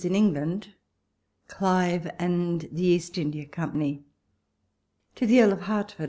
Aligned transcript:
V 0.03 0.07
ENGLAXD 0.09 0.73
CL/VE 1.47 2.09
AND 2.17 2.61
THE 2.71 2.85
EAST 2.87 3.19
INDIA 3.19 3.45
COMPANY. 3.45 4.03
To 5.13 5.27
THE 5.27 5.35
Eahl 5.37 5.51
of 5.53 5.59
Hehtfoed. 5.59 5.99